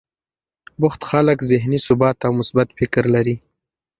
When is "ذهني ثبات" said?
1.51-2.17